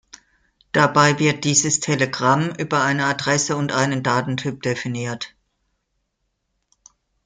[0.71, 5.35] Dabei wird dieses Telegramm über eine Adresse und einen Datentyp definiert.